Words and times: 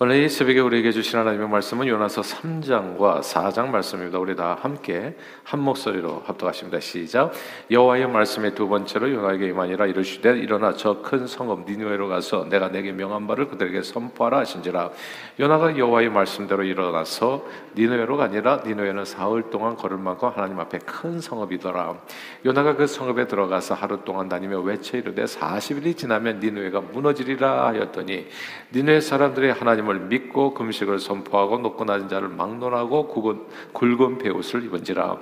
오늘 0.00 0.22
이 0.22 0.28
새벽에 0.28 0.60
우리에게 0.60 0.92
주신 0.92 1.18
하나님의 1.18 1.48
말씀은 1.48 1.88
요나서 1.88 2.20
3장과 2.20 3.20
4장 3.20 3.70
말씀입니다. 3.70 4.20
우리 4.20 4.36
다 4.36 4.56
함께 4.60 5.16
한 5.42 5.58
목소리로 5.58 6.22
합독하십니다. 6.24 6.78
시작. 6.78 7.32
여호와의 7.68 8.06
말씀의 8.06 8.54
두 8.54 8.68
번째로 8.68 9.10
요나에게 9.12 9.48
임하니라 9.48 9.86
이르시되 9.86 10.38
일어나 10.38 10.74
저 10.74 11.02
큰 11.02 11.26
성읍 11.26 11.68
니누에로 11.68 12.06
가서 12.06 12.44
내가 12.48 12.68
내게 12.68 12.92
명한 12.92 13.26
바를 13.26 13.48
그들에게 13.48 13.82
선포하라 13.82 14.38
하신지라. 14.38 14.90
요나가 15.40 15.76
여호와의 15.76 16.10
말씀대로 16.10 16.62
일어나서 16.62 17.44
니누에로 17.76 18.16
가니라 18.18 18.62
니누에는 18.66 19.04
사흘 19.04 19.50
동안 19.50 19.74
걸을 19.74 19.96
만큼 19.96 20.28
하나님 20.32 20.60
앞에 20.60 20.78
큰 20.78 21.20
성읍이더라. 21.20 21.96
요나가 22.46 22.76
그 22.76 22.86
성읍에 22.86 23.26
들어가서 23.26 23.74
하루 23.74 24.04
동안 24.04 24.28
다니며 24.28 24.60
외쳐 24.60 24.96
이르되 24.96 25.24
40일이 25.24 25.96
지나면 25.96 26.38
니누에가 26.38 26.82
무너지리라 26.82 27.66
하였더니 27.66 28.28
니누에 28.72 29.00
사람들이 29.00 29.50
하나님 29.50 29.87
하나님을 29.88 30.00
믿고 30.08 30.54
금식을 30.54 30.98
선포하고 30.98 31.58
높고 31.58 31.84
낮은 31.84 32.08
자를 32.08 32.28
막론하고 32.28 33.08
굵은, 33.08 33.46
굵은 33.72 34.18
배옷을 34.18 34.64
입은지라 34.64 35.16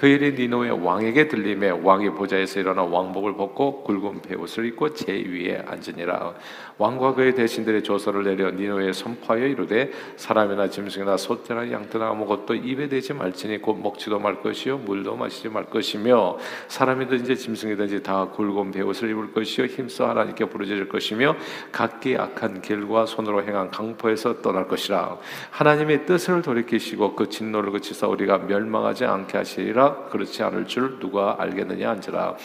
그 0.00 0.06
일이 0.06 0.32
니노의 0.32 0.82
왕에게 0.82 1.28
들림에 1.28 1.68
왕이 1.68 2.14
보좌에서 2.14 2.58
일어나 2.58 2.82
왕복을 2.84 3.36
벗고 3.36 3.84
굵은 3.84 4.22
배옷을 4.22 4.64
입고 4.64 4.94
제 4.94 5.12
위에 5.12 5.62
앉으니라. 5.66 6.32
왕과 6.78 7.12
그의 7.12 7.34
대신들의 7.34 7.82
조서를 7.82 8.24
내려 8.24 8.50
니노에 8.50 8.94
선포하여 8.94 9.44
이르되 9.44 9.90
사람이나 10.16 10.70
짐승이나 10.70 11.18
소떼나 11.18 11.70
양떼나 11.70 12.08
아무것도 12.12 12.54
입에 12.54 12.88
대지 12.88 13.12
말지니 13.12 13.58
곧 13.58 13.74
먹지도 13.74 14.18
말 14.18 14.40
것이요 14.40 14.78
물도 14.78 15.16
마시지 15.16 15.50
말 15.50 15.66
것이며 15.66 16.38
사람이든지 16.68 17.36
짐승이든지 17.36 18.02
다 18.02 18.24
굵은 18.30 18.70
배옷을 18.70 19.10
입을 19.10 19.34
것이요 19.34 19.66
힘써 19.66 20.08
하나님께 20.08 20.46
부르짖을 20.46 20.88
것이며 20.88 21.36
각기 21.72 22.16
악한 22.16 22.62
길과 22.62 23.04
손으로 23.04 23.42
행한 23.42 23.70
강포에서 23.70 24.40
떠날 24.40 24.66
것이라. 24.66 25.18
하나님의 25.50 26.06
뜻을 26.06 26.40
돌이키시고 26.40 27.16
그 27.16 27.28
진노를 27.28 27.72
그치사 27.72 28.06
우리가 28.06 28.38
멸망하지 28.38 29.04
않게 29.04 29.36
하시리라 29.36 29.89
그렇지 30.10 30.42
않을 30.42 30.66
줄 30.66 30.98
누가 30.98 31.36
알겠느냐 31.38 31.88
한지라 31.88 32.36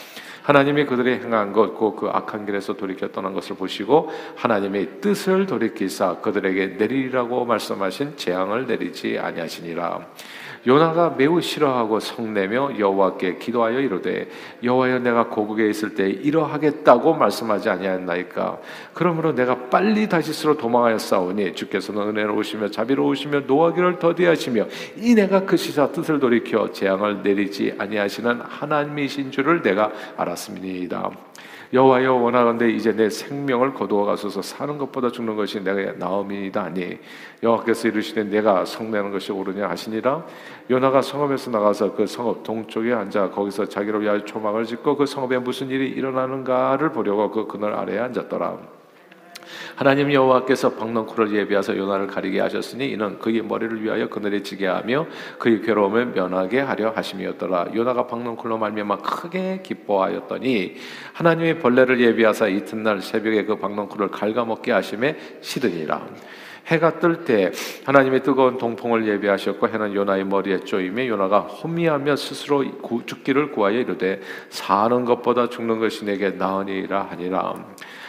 하나님이 0.42 0.86
그들이 0.86 1.14
행한 1.14 1.52
것, 1.52 1.74
곧그 1.74 2.08
악한 2.08 2.46
길에서 2.46 2.74
돌이켜 2.74 3.08
떠난 3.08 3.32
것을 3.32 3.56
보시고 3.56 4.10
하나님의 4.36 5.00
뜻을 5.00 5.46
돌이키사 5.46 6.20
그들에게 6.20 6.76
내리라고 6.78 7.44
말씀하신 7.44 8.16
재앙을 8.16 8.66
내리지 8.66 9.18
아니하시니라. 9.18 10.06
요나가 10.66 11.10
매우 11.10 11.40
싫어하고 11.40 12.00
성내며 12.00 12.78
여호와께 12.78 13.38
기도하여 13.38 13.78
이르되 13.80 14.28
여호와여 14.62 14.98
내가 14.98 15.28
고국에 15.28 15.68
있을 15.68 15.94
때 15.94 16.08
이러하겠다고 16.08 17.14
말씀하지 17.14 17.70
아니하였나이까 17.70 18.58
그러므로 18.92 19.32
내가 19.32 19.68
빨리 19.68 20.08
다시스로 20.08 20.56
도망하여 20.56 20.98
싸우니 20.98 21.54
주께서는 21.54 22.08
은혜로우시며 22.08 22.70
자비로우시며 22.70 23.40
노하기를 23.40 23.98
더디하시며 24.00 24.66
이 24.96 25.14
내가 25.14 25.44
그 25.44 25.56
시사 25.56 25.92
뜻을 25.92 26.18
돌이켜 26.18 26.72
재앙을 26.72 27.22
내리지 27.22 27.74
아니하시는 27.78 28.40
하나님이신 28.40 29.30
줄을 29.30 29.62
내가 29.62 29.92
알았습니다. 30.16 31.10
여호와여 31.72 32.14
원하건대 32.14 32.70
이제 32.70 32.92
내 32.92 33.10
생명을 33.10 33.74
거두어 33.74 34.04
가소서. 34.04 34.42
사는 34.42 34.78
것보다 34.78 35.10
죽는 35.10 35.36
것이 35.36 35.62
내가 35.62 35.92
나음이다 35.92 36.62
아니 36.62 36.98
여호와께서 37.42 37.88
이르시되 37.88 38.24
내가 38.24 38.64
성내는 38.64 39.10
것이 39.10 39.32
옳으냐 39.32 39.68
하시니라. 39.68 40.24
요나가 40.70 41.02
성읍에서 41.02 41.50
나가서 41.50 41.94
그 41.94 42.06
성읍 42.06 42.42
동쪽에 42.42 42.92
앉아 42.92 43.30
거기서 43.30 43.66
자기를 43.66 44.02
위하여 44.02 44.24
초막을 44.24 44.64
짓고 44.64 44.96
그 44.96 45.06
성읍에 45.06 45.38
무슨 45.38 45.68
일이 45.68 45.88
일어나는가를 45.88 46.92
보려고 46.92 47.30
그 47.30 47.46
그늘 47.46 47.74
아래에 47.74 47.98
앉았더라 47.98 48.75
하나님 49.74 50.12
여호와께서 50.12 50.74
박넝쿨을 50.74 51.34
예비하사 51.34 51.76
요나를 51.76 52.06
가리게 52.06 52.40
하셨으니 52.40 52.90
이는 52.90 53.18
그의 53.18 53.42
머리를 53.42 53.82
위하여 53.82 54.08
그늘에 54.08 54.42
지게 54.42 54.66
하며 54.66 55.06
그의 55.38 55.62
괴로움을 55.62 56.06
면하게 56.06 56.60
하려 56.60 56.90
하심이었더라. 56.90 57.68
요나가 57.74 58.06
박넝쿨로 58.06 58.58
말미암아 58.58 58.98
크게 58.98 59.62
기뻐하였더니 59.62 60.76
하나님의 61.12 61.58
벌레를 61.58 62.00
예비하사 62.00 62.48
이튿날 62.48 63.00
새벽에 63.00 63.44
그 63.44 63.56
박넝쿨을 63.56 64.08
갉아먹게 64.08 64.72
하심에 64.72 65.16
시드니라. 65.40 66.06
해가 66.66 66.98
뜰 66.98 67.24
때 67.24 67.52
하나님의 67.84 68.22
뜨거운 68.22 68.58
동풍을 68.58 69.06
예비하셨고 69.06 69.68
해는 69.68 69.94
요나의 69.94 70.24
머리에 70.24 70.60
쪼임에 70.60 71.08
요나가 71.08 71.40
혼미하며 71.40 72.16
스스로 72.16 72.64
죽기를 73.06 73.52
구하여 73.52 73.78
이르되 73.78 74.20
사는 74.48 75.04
것보다 75.04 75.48
죽는 75.48 75.78
것이 75.78 76.04
내게 76.04 76.30
나으니라 76.30 77.02
하니라. 77.10 77.66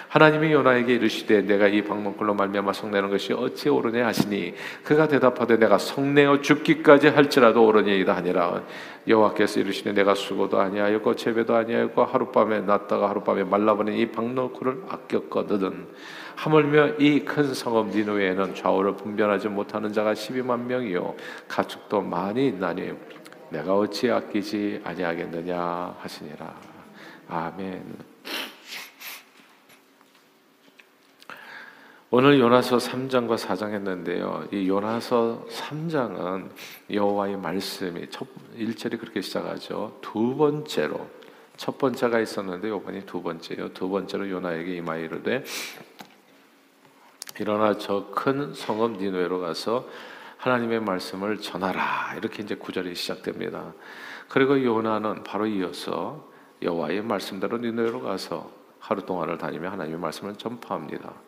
하나님이 0.09 0.53
요나에게 0.53 0.95
이르시되 0.95 1.41
내가 1.41 1.67
이 1.67 1.83
방문글로 1.83 2.33
말미암아 2.33 2.73
성내는 2.73 3.09
것이 3.09 3.33
어찌 3.33 3.69
옳으냐 3.69 4.05
하시니 4.07 4.53
그가 4.83 5.07
대답하되 5.07 5.57
내가 5.57 5.77
성내어 5.77 6.41
죽기까지 6.41 7.09
할지라도 7.09 7.65
옳으니이다 7.65 8.15
하니라. 8.15 8.63
여호와께서 9.07 9.59
이르시되 9.59 9.93
내가 9.93 10.15
수고도 10.15 10.59
아니하였고 10.59 11.15
재배도 11.15 11.55
아니하였고 11.55 12.03
하룻밤에 12.03 12.61
났다가 12.61 13.09
하룻밤에 13.09 13.43
말라버린 13.43 13.95
이 13.95 14.11
방노크를 14.11 14.83
아꼈거든. 14.89 15.87
하물며 16.35 16.95
이 16.99 17.25
큰 17.25 17.53
성읍 17.53 17.87
니누에는 17.89 18.55
좌우를 18.55 18.95
분별하지 18.95 19.49
못하는 19.49 19.91
자가 19.91 20.13
12만 20.13 20.65
명이요. 20.65 21.15
가축도 21.47 22.01
많이 22.01 22.47
있나니 22.47 22.93
내가 23.49 23.75
어찌 23.75 24.11
아끼지 24.11 24.81
아니하겠느냐 24.83 25.95
하시니라. 25.99 26.53
아멘. 27.29 28.16
오늘 32.09 32.39
요나서 32.39 32.77
3장과 32.77 33.37
4장 33.37 33.73
했는데요. 33.73 34.47
이 34.53 34.69
요나서 34.69 35.45
3장은 35.49 36.49
여호와의 36.89 37.35
말씀이 37.35 38.09
첫 38.09 38.25
1절이 38.57 38.97
그렇게 38.97 39.19
시작하죠. 39.19 39.97
두 40.01 40.37
번째로 40.37 41.05
첫 41.57 41.77
번째가 41.77 42.21
있었는데 42.21 42.69
요번이 42.69 43.05
두 43.05 43.21
번째요. 43.21 43.73
두 43.73 43.89
번째로 43.89 44.29
요나에게 44.29 44.77
이마에 44.77 45.01
이르되 45.01 45.43
일어나 47.41 47.77
저 47.77 48.09
큰 48.11 48.53
성읍 48.53 49.01
니누에로 49.01 49.41
가서 49.41 49.85
하나님의 50.37 50.79
말씀을 50.79 51.39
전하라. 51.39 52.13
이렇게 52.15 52.41
이제 52.41 52.55
구절이 52.55 52.95
시작됩니다. 52.95 53.73
그리고 54.29 54.63
요나는 54.63 55.23
바로 55.23 55.45
이어서 55.45 56.25
여호와의 56.61 57.01
말씀대로 57.01 57.57
니누에로 57.57 58.01
가서 58.01 58.49
하루 58.79 59.05
동안을 59.05 59.37
다니며 59.37 59.71
하나님의 59.71 59.99
말씀을 59.99 60.35
전파합니다. 60.37 61.26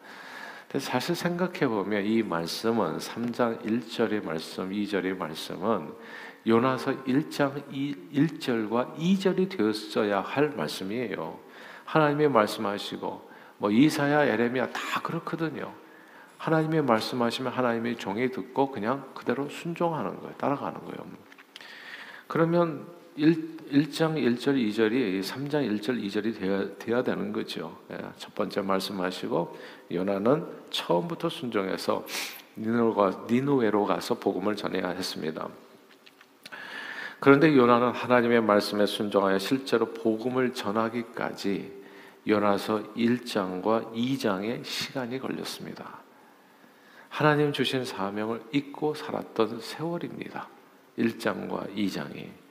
근데 0.72 0.86
사실 0.86 1.16
생각해 1.16 1.68
보면 1.68 2.06
이 2.06 2.22
말씀은 2.22 3.00
3장 3.00 3.66
1절의 3.66 4.24
말씀, 4.24 4.70
2절의 4.70 5.18
말씀은 5.18 5.92
요나서 6.46 7.06
1장 7.06 7.64
1 7.72 8.40
절과 8.40 8.94
2절이 9.00 9.50
되었어야 9.58 10.22
할 10.22 10.50
말씀이에요. 10.50 11.40
하나님의 11.86 12.30
말씀하시고 12.30 13.30
뭐 13.58 13.72
이사야, 13.72 14.26
에레미야 14.26 14.70
다 14.70 15.02
그렇거든요. 15.02 15.74
하나님의 16.38 16.84
말씀하시면 16.84 17.52
하나님의 17.52 17.98
종이 17.98 18.30
듣고 18.30 18.70
그냥 18.70 19.12
그대로 19.16 19.50
순종하는 19.50 20.20
거예요. 20.20 20.36
따라가는 20.38 20.82
거예요. 20.82 21.06
그러면 22.28 22.88
1, 23.20 23.92
장 23.92 24.16
1절, 24.16 24.56
2절이 24.56 25.22
3장 25.22 25.68
1절, 25.70 26.02
2절이 26.02 26.40
되어야, 26.40 26.78
되어야 26.80 27.04
되는 27.04 27.34
거죠. 27.34 27.78
예, 27.92 27.98
첫 28.18 28.34
번째 28.34 28.62
말씀하시고 28.62 29.58
요나는 29.92 30.46
처음부터 30.70 31.28
순종해서 31.28 32.06
니누에로 32.56 33.86
가서 33.86 34.16
복음을 34.16 34.56
전해야 34.56 34.90
했습니다. 34.90 35.50
그런데 37.20 37.54
요나는 37.54 37.90
하나님의 37.90 38.42
말씀에 38.42 38.86
순종하여 38.86 39.38
실제로 39.38 39.88
복음을 39.88 40.54
전하기까지 40.54 41.80
요나서 42.26 42.94
1장과 42.94 43.94
2장의 43.94 44.64
시간이 44.64 45.20
걸렸습니다. 45.20 46.00
하나님 47.10 47.52
주신 47.52 47.84
사명을 47.84 48.42
잊고 48.54 48.94
살았던 48.94 49.60
세월입니다. 49.60 50.48
1장과 50.98 51.76
2장이. 51.76 52.49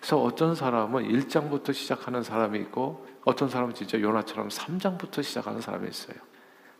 그래서 0.00 0.22
어떤 0.22 0.54
사람은 0.54 1.08
1장부터 1.08 1.74
시작하는 1.74 2.22
사람이 2.22 2.58
있고 2.60 3.06
어떤 3.24 3.48
사람은 3.50 3.74
진짜 3.74 4.00
요나처럼 4.00 4.48
3장부터 4.48 5.22
시작하는 5.22 5.60
사람이 5.60 5.88
있어요. 5.88 6.16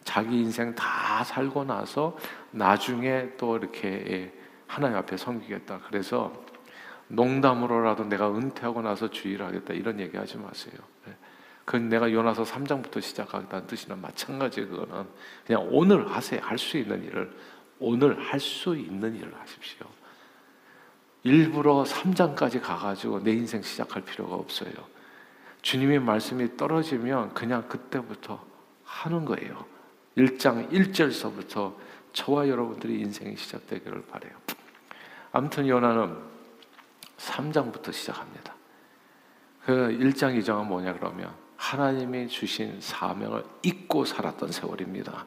자기 0.04 0.40
인생 0.40 0.74
다 0.74 1.22
살고 1.22 1.64
나서 1.64 2.16
나중에 2.50 3.32
또 3.36 3.58
이렇게 3.58 3.88
예, 3.88 4.32
하나님 4.66 4.96
앞에 4.96 5.18
섬기겠다. 5.18 5.80
그래서 5.86 6.32
농담으로라도 7.08 8.04
내가 8.04 8.30
은퇴하고 8.34 8.80
나서 8.80 9.10
주의를 9.10 9.44
하겠다. 9.46 9.74
이런 9.74 10.00
얘기 10.00 10.16
하지 10.16 10.38
마세요. 10.38 10.74
예. 11.08 11.14
그건 11.66 11.90
내가 11.90 12.10
요나서 12.10 12.44
3장부터 12.44 13.02
시작하겠다는 13.02 13.66
뜻이나 13.66 13.96
마찬가지 13.96 14.62
그거는 14.64 15.06
그냥 15.46 15.68
오늘 15.70 16.10
하세요. 16.10 16.40
할 16.42 16.56
수 16.56 16.78
있는 16.78 17.04
일을 17.04 17.30
오늘 17.78 18.18
할 18.18 18.40
수 18.40 18.74
있는 18.76 19.14
일을 19.14 19.34
하십시오. 19.38 19.86
일부러 21.22 21.84
3장까지 21.84 22.62
가가지고 22.62 23.22
내 23.22 23.32
인생 23.32 23.62
시작할 23.62 24.02
필요가 24.02 24.36
없어요. 24.36 24.72
주님의 25.62 26.00
말씀이 26.00 26.56
떨어지면 26.56 27.34
그냥 27.34 27.68
그때부터 27.68 28.42
하는 28.84 29.24
거예요. 29.24 29.64
1장 30.16 30.70
1절서부터 30.70 31.74
저와 32.12 32.48
여러분들이 32.48 33.00
인생이 33.00 33.36
시작되기를 33.36 34.06
바래요. 34.06 34.32
아무튼 35.32 35.68
요나는 35.68 36.16
3장부터 37.18 37.92
시작합니다. 37.92 38.54
그 39.64 39.72
1장 40.00 40.38
2장은 40.40 40.66
뭐냐 40.66 40.94
그러면 40.94 41.32
하나님이 41.56 42.28
주신 42.28 42.80
사명을 42.80 43.44
잊고 43.62 44.04
살았던 44.04 44.50
세월입니다. 44.50 45.26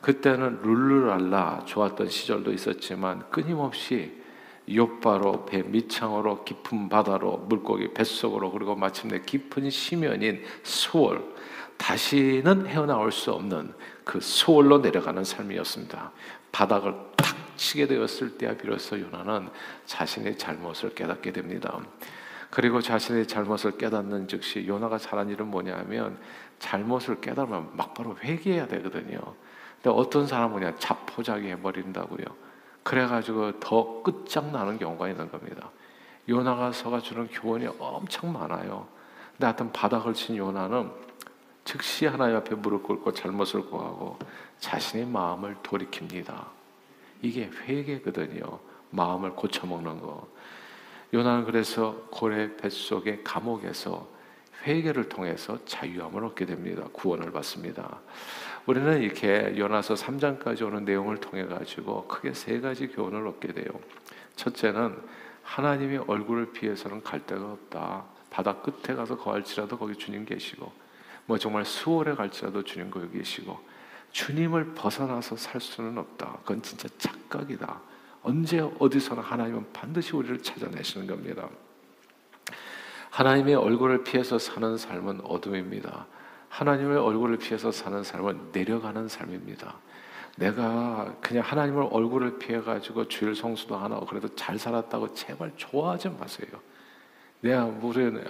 그때는 0.00 0.62
룰루랄라 0.62 1.64
좋았던 1.66 2.08
시절도 2.08 2.52
있었지만 2.52 3.28
끊임없이 3.30 4.19
요바로 4.74 5.46
배 5.46 5.62
밑창으로 5.62 6.44
깊은 6.44 6.88
바다로 6.88 7.38
물고기 7.48 7.92
뱃속으로 7.92 8.50
그리고 8.52 8.74
마침내 8.76 9.20
깊은 9.20 9.70
심연인 9.70 10.42
수월 10.62 11.22
다시는 11.76 12.66
헤어나올 12.66 13.10
수 13.10 13.32
없는 13.32 13.72
그 14.04 14.20
수월로 14.20 14.78
내려가는 14.78 15.24
삶이었습니다. 15.24 16.12
바닥을 16.52 16.94
탁 17.16 17.36
치게 17.56 17.86
되었을 17.86 18.36
때야 18.36 18.56
비로소 18.56 19.00
요나는 19.00 19.48
자신의 19.86 20.36
잘못을 20.36 20.94
깨닫게 20.94 21.32
됩니다. 21.32 21.78
그리고 22.50 22.80
자신의 22.80 23.28
잘못을 23.28 23.78
깨닫는 23.78 24.28
즉시 24.28 24.66
요나가 24.66 24.98
잘한 24.98 25.30
일은 25.30 25.46
뭐냐면 25.46 26.18
잘못을 26.58 27.20
깨달으면 27.20 27.76
막바로 27.76 28.16
회개해야 28.22 28.66
되거든요. 28.66 29.20
근데 29.76 29.90
어떤 29.96 30.26
사람은 30.26 30.58
그냥 30.58 30.76
자포자기 30.78 31.48
해버린다고요. 31.48 32.49
그래가지고 32.82 33.60
더 33.60 34.02
끝장나는 34.02 34.78
경우가 34.78 35.08
있는 35.08 35.30
겁니다. 35.30 35.70
요나가 36.28 36.72
서가 36.72 37.00
주는 37.00 37.26
교훈이 37.28 37.66
엄청 37.78 38.32
많아요. 38.32 38.86
근데 39.32 39.46
하여튼 39.46 39.72
바닥을 39.72 40.14
친 40.14 40.36
요나는 40.36 40.90
즉시 41.64 42.06
하나님 42.06 42.36
앞에 42.36 42.54
무릎 42.54 42.82
꿇고 42.84 43.12
잘못을 43.12 43.62
구하고 43.68 44.18
자신의 44.58 45.06
마음을 45.06 45.56
돌이킵니다. 45.62 46.46
이게 47.22 47.50
회개거든요. 47.64 48.58
마음을 48.90 49.30
고쳐먹는 49.30 50.00
거. 50.00 50.28
요나는 51.12 51.44
그래서 51.44 52.06
고래 52.10 52.56
뱃속의 52.56 53.24
감옥에서 53.24 54.08
회개를 54.62 55.08
통해서 55.08 55.58
자유함을 55.64 56.24
얻게 56.24 56.44
됩니다. 56.46 56.84
구원을 56.92 57.32
받습니다. 57.32 58.00
우리는 58.66 59.00
이렇게 59.02 59.54
요나서 59.56 59.94
3장까지 59.94 60.66
오는 60.66 60.84
내용을 60.84 61.18
통해 61.18 61.44
가지고 61.44 62.06
크게 62.06 62.34
세 62.34 62.60
가지 62.60 62.88
교훈을 62.88 63.26
얻게 63.26 63.52
돼요. 63.52 63.66
첫째는 64.36 64.96
하나님의 65.42 66.04
얼굴을 66.06 66.52
피해서는 66.52 67.02
갈 67.02 67.26
데가 67.26 67.52
없다. 67.52 68.04
바다 68.30 68.54
끝에 68.60 68.94
가서 68.94 69.16
거할지라도 69.16 69.76
거기 69.76 69.96
주님 69.96 70.24
계시고 70.24 70.72
뭐 71.26 71.38
정말 71.38 71.64
수월에 71.64 72.14
갈지라도 72.14 72.62
주님 72.62 72.90
거기 72.90 73.10
계시고 73.18 73.58
주님을 74.12 74.74
벗어나서 74.74 75.36
살 75.36 75.60
수는 75.60 75.98
없다. 75.98 76.38
그건 76.42 76.62
진짜 76.62 76.88
착각이다. 76.98 77.80
언제 78.22 78.60
어디서나 78.78 79.22
하나님은 79.22 79.72
반드시 79.72 80.14
우리를 80.14 80.42
찾아내시는 80.42 81.06
겁니다. 81.06 81.48
하나님의 83.10 83.54
얼굴을 83.54 84.04
피해서 84.04 84.38
사는 84.38 84.76
삶은 84.76 85.22
어둠입니다. 85.22 86.06
하나님의 86.50 86.98
얼굴을 86.98 87.38
피해서 87.38 87.72
사는 87.72 88.02
삶은 88.02 88.50
내려가는 88.52 89.08
삶입니다. 89.08 89.76
내가 90.36 91.14
그냥 91.20 91.44
하나님을 91.44 91.88
얼굴을 91.90 92.38
피해 92.38 92.60
가지고 92.60 93.08
주일 93.08 93.34
성수도 93.34 93.76
안 93.76 93.92
하고 93.92 94.04
그래도 94.04 94.34
잘 94.34 94.58
살았다고 94.58 95.14
제발 95.14 95.52
좋아하지 95.56 96.10
마세요. 96.10 96.48
내가 97.40 97.64
무슨 97.64 98.22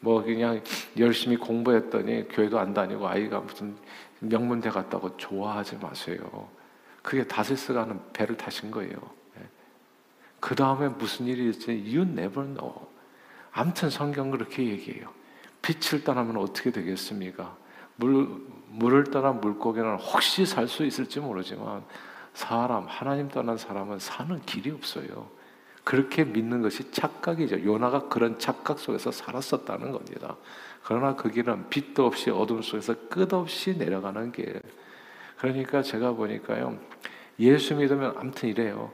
뭐 0.00 0.22
그냥 0.22 0.62
열심히 0.98 1.36
공부했더니 1.36 2.28
교회도 2.28 2.58
안 2.58 2.74
다니고 2.74 3.08
아이가 3.08 3.40
무슨 3.40 3.76
명문대 4.20 4.70
갔다고 4.70 5.16
좋아하지 5.16 5.76
마세요. 5.76 6.48
그게 7.02 7.24
다세스가 7.26 7.86
는 7.86 8.00
배를 8.12 8.36
타신 8.36 8.70
거예요. 8.70 9.18
그 10.40 10.54
다음에 10.54 10.88
무슨 10.88 11.26
일이 11.26 11.48
있지? 11.50 11.70
You 11.70 12.02
never 12.02 12.46
know. 12.46 12.86
아무튼 13.52 13.90
성경 13.90 14.30
그렇게 14.30 14.64
얘기해요. 14.64 15.10
빛을 15.62 16.04
떠나면 16.04 16.36
어떻게 16.36 16.70
되겠습니까? 16.70 17.56
물, 17.98 18.28
물을 18.70 19.04
떠난 19.04 19.40
물고기는 19.40 19.96
혹시 19.96 20.46
살 20.46 20.68
수 20.68 20.84
있을지 20.84 21.20
모르지만 21.20 21.82
사람, 22.32 22.86
하나님 22.86 23.28
떠난 23.28 23.58
사람은 23.58 23.98
사는 23.98 24.40
길이 24.42 24.70
없어요. 24.70 25.28
그렇게 25.82 26.24
믿는 26.24 26.62
것이 26.62 26.90
착각이죠. 26.92 27.64
요나가 27.64 28.08
그런 28.08 28.38
착각 28.38 28.78
속에서 28.78 29.10
살았었다는 29.10 29.90
겁니다. 29.90 30.36
그러나 30.84 31.16
그 31.16 31.30
길은 31.30 31.70
빛도 31.70 32.06
없이 32.06 32.30
어둠 32.30 32.62
속에서 32.62 32.94
끝없이 33.08 33.76
내려가는 33.76 34.30
길. 34.30 34.60
그러니까 35.38 35.82
제가 35.82 36.12
보니까요. 36.12 36.78
예수 37.40 37.74
믿으면 37.74 38.14
아무튼 38.16 38.48
이래요. 38.50 38.92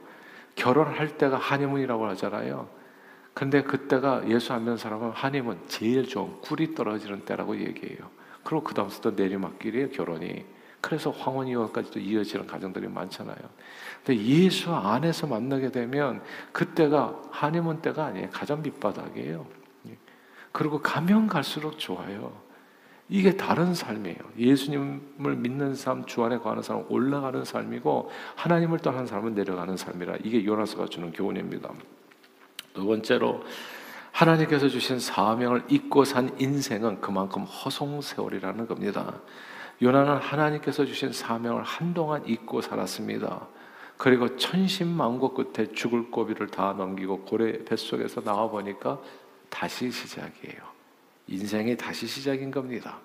결혼할 0.55 1.17
때가 1.17 1.37
한의문이라고 1.37 2.07
하잖아요. 2.07 2.69
근데 3.33 3.61
그때가 3.61 4.27
예수 4.29 4.53
안 4.53 4.61
믿는 4.61 4.77
사람은 4.77 5.11
한의문 5.11 5.59
제일 5.67 6.07
좋은 6.07 6.39
꿀이 6.41 6.73
떨어지는 6.73 7.25
때라고 7.25 7.59
얘기해요. 7.59 8.14
그리고 8.45 8.63
그 8.63 8.73
다음부터 8.73 9.11
내리막길이에요, 9.11 9.89
결혼이. 9.89 10.45
그래서 10.79 11.09
황혼 11.09 11.47
이혼까지도 11.47 11.99
이어지는 11.99 12.45
가정들이 12.45 12.87
많잖아요. 12.87 13.35
근데 14.05 14.23
예수 14.23 14.71
안에서 14.71 15.25
만나게 15.25 15.71
되면 15.71 16.21
그때가 16.51 17.23
한의문 17.31 17.81
때가 17.81 18.05
아니에요. 18.05 18.29
가장 18.31 18.61
밑바닥이에요. 18.61 19.47
그리고 20.51 20.79
가면 20.79 21.27
갈수록 21.27 21.79
좋아요. 21.79 22.31
이게 23.09 23.35
다른 23.35 23.73
삶이에요. 23.73 24.17
예수님을 24.37 25.35
믿는 25.37 25.73
삶, 25.73 26.05
주 26.05 26.23
안에 26.23 26.37
거하는 26.37 26.61
사람 26.61 26.85
올라가는 26.89 27.43
삶이고 27.43 28.11
하나님을 28.35 28.79
떠난 28.79 29.07
사람은 29.07 29.33
내려가는 29.33 29.75
삶이라 29.77 30.17
이게 30.23 30.45
요나서가 30.45 30.85
주는 30.85 31.11
교훈입니다. 31.11 31.71
두 32.75 32.85
번째로 32.85 33.43
하나님께서 34.15 34.69
주신 34.69 34.97
사명을 34.97 35.63
잊고 35.67 36.05
산 36.05 36.33
인생은 36.39 37.01
그만큼 37.01 37.43
허송세월이라는 37.43 38.65
겁니다. 38.65 39.19
요나는 39.81 40.15
하나님께서 40.15 40.85
주신 40.85 41.11
사명을 41.11 41.63
한동안 41.63 42.25
잊고 42.25 42.61
살았습니다. 42.61 43.45
그리고 43.97 44.37
천신만고 44.37 45.33
끝에 45.33 45.73
죽을 45.73 46.11
고비를 46.11 46.47
다 46.47 46.73
넘기고 46.77 47.25
고래 47.25 47.65
뱃속에서 47.65 48.21
나와 48.21 48.47
보니까 48.47 49.01
다시 49.49 49.91
시작이에요. 49.91 50.61
인생이 51.27 51.75
다시 51.75 52.07
시작인 52.07 52.51
겁니다. 52.51 52.99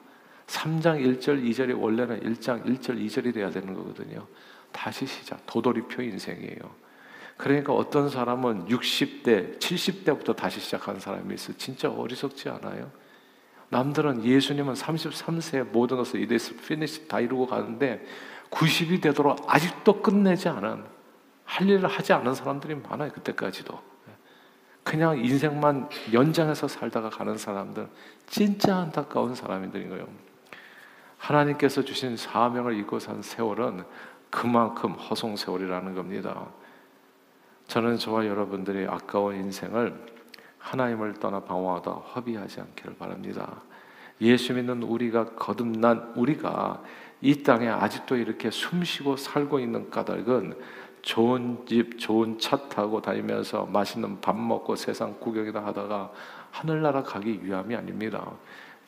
3장 0.46 1.04
1절 1.04 1.44
2절이 1.44 1.80
원래는 1.80 2.20
1장 2.20 2.64
1절 2.64 3.04
2절이 3.04 3.34
돼야 3.34 3.50
되는 3.50 3.74
거거든요. 3.74 4.28
다시 4.70 5.06
시작. 5.06 5.44
도돌이표 5.46 6.02
인생이에요. 6.02 6.89
그러니까 7.40 7.72
어떤 7.72 8.10
사람은 8.10 8.66
60대, 8.66 9.58
70대부터 9.58 10.36
다시 10.36 10.60
시작한 10.60 11.00
사람이 11.00 11.32
있어. 11.34 11.54
진짜 11.56 11.90
어리석지 11.90 12.50
않아요? 12.50 12.90
남들은 13.70 14.26
예수님은 14.26 14.74
33세에 14.74 15.62
모든 15.70 15.96
것을 15.96 16.20
It 16.20 16.37
is 16.37 16.54
finished 16.56 17.08
다 17.08 17.18
이루고 17.18 17.46
가는데 17.46 18.04
90이 18.50 19.00
되도록 19.00 19.42
아직도 19.46 20.02
끝내지 20.02 20.50
않은 20.50 20.84
할 21.44 21.68
일을 21.68 21.88
하지 21.88 22.12
않은 22.12 22.34
사람들이 22.34 22.74
많아요. 22.74 23.10
그때까지도. 23.10 23.80
그냥 24.82 25.16
인생만 25.24 25.88
연장해서 26.12 26.68
살다가 26.68 27.08
가는 27.08 27.38
사람들 27.38 27.88
진짜 28.26 28.76
안타까운 28.76 29.34
사람들인 29.34 29.88
거예요. 29.88 30.06
하나님께서 31.16 31.82
주신 31.84 32.18
사명을 32.18 32.78
잊고 32.78 32.98
산 32.98 33.22
세월은 33.22 33.84
그만큼 34.28 34.92
허송 34.92 35.36
세월이라는 35.36 35.94
겁니다. 35.94 36.50
저는 37.70 37.98
저와 37.98 38.26
여러분들의 38.26 38.88
아까운 38.88 39.36
인생을 39.36 39.94
하나님을 40.58 41.14
떠나 41.14 41.38
방황하다 41.38 41.92
허비하지 41.92 42.62
않기를 42.62 42.96
바랍니다. 42.96 43.62
예수 44.20 44.52
믿는 44.54 44.82
우리가 44.82 45.36
거듭난 45.36 46.14
우리가 46.16 46.82
이 47.20 47.44
땅에 47.44 47.68
아직도 47.68 48.16
이렇게 48.16 48.50
숨쉬고 48.50 49.16
살고 49.16 49.60
있는 49.60 49.88
까닭은 49.88 50.58
좋은 51.02 51.64
집, 51.64 51.96
좋은 52.00 52.40
차 52.40 52.56
타고 52.56 53.00
다니면서 53.00 53.66
맛있는 53.66 54.20
밥 54.20 54.36
먹고 54.36 54.74
세상 54.74 55.20
구경이나 55.20 55.64
하다가 55.64 56.10
하늘나라 56.50 57.04
가기 57.04 57.38
위함이 57.44 57.76
아닙니다. 57.76 58.32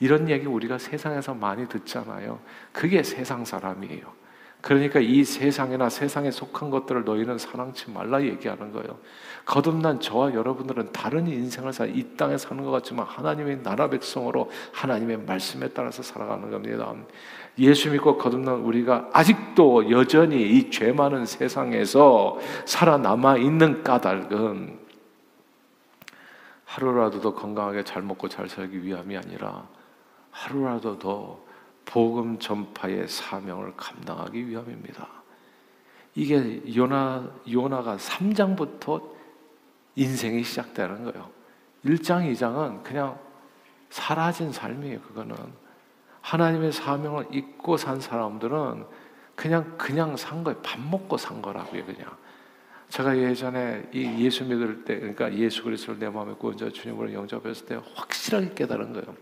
이런 0.01 0.29
얘기 0.29 0.47
우리가 0.47 0.79
세상에서 0.79 1.35
많이 1.35 1.69
듣잖아요. 1.69 2.41
그게 2.73 3.05
세상 3.05 3.45
사람이에요. 3.45 4.22
그러니까 4.63 5.01
이 5.01 5.25
세상이나 5.25 5.89
세상에 5.89 6.31
속한 6.31 6.71
것들을 6.71 7.05
너희는 7.05 7.37
사랑치 7.37 7.91
말라 7.91 8.23
얘기하는 8.23 8.73
거예요. 8.73 8.97
거듭난 9.45 9.99
저와 9.99 10.35
여러분들은 10.35 10.93
다른 10.93 11.27
인생을 11.27 11.73
사, 11.73 11.85
이 11.85 12.17
땅에 12.17 12.39
사는 12.39 12.63
것 12.63 12.71
같지만 12.71 13.05
하나님의 13.05 13.65
나라 13.65 13.91
백성으로 13.91 14.51
하나님의 14.73 15.19
말씀에 15.19 15.71
따라서 15.71 16.05
살아가는 16.05 16.49
겁니다. 16.49 16.95
예수 17.59 17.91
믿고 17.91 18.17
거듭난 18.17 18.61
우리가 18.61 19.11
아직도 19.13 19.91
여전히 19.91 20.43
이 20.43 20.71
죄 20.71 20.93
많은 20.93 21.27
세상에서 21.27 22.39
살아남아 22.65 23.39
있는 23.39 23.83
까닭은 23.83 24.79
하루라도 26.65 27.21
더 27.21 27.35
건강하게 27.35 27.83
잘 27.83 28.01
먹고 28.03 28.29
잘 28.29 28.49
살기 28.49 28.85
위함이 28.85 29.17
아니라 29.17 29.67
하루라도 30.31 30.99
더 31.01 31.41
복음 31.93 32.39
전파의 32.39 33.07
사명을 33.07 33.75
감당하기 33.77 34.49
위함입니다. 34.49 35.07
이게 36.15 36.63
요나 36.75 37.31
요나가 37.51 37.99
3장부터 37.99 39.11
인생이 39.97 40.43
시작되는 40.43 41.05
거예요. 41.05 41.29
1장, 41.85 42.33
2장은 42.33 42.83
그냥 42.83 43.19
사라진 43.91 44.53
삶이에요. 44.53 45.03
그거는 45.03 45.37
하나님의 46.23 46.73
사명을 46.73 47.27
잊고 47.31 47.77
산 47.77 48.01
사람들은 48.01 48.87
그냥 49.35 49.77
그냥 49.77 50.17
산 50.17 50.43
거예요. 50.45 50.59
밥 50.63 50.81
먹고 50.81 51.19
산 51.19 51.43
거라고요, 51.43 51.85
그냥. 51.85 52.09
제가 52.89 53.19
예전에 53.19 53.91
이 53.93 54.25
예수 54.25 54.45
믿을 54.45 54.87
때, 54.87 54.99
그러니까 54.99 55.31
예수 55.35 55.63
그리스도를 55.63 56.01
내 56.01 56.09
마음에 56.09 56.33
구원자 56.33 56.71
주님으로 56.71 57.13
영접했을 57.13 57.67
때 57.67 57.79
확실하게 57.95 58.55
깨달은 58.55 58.95
거예요. 58.95 59.15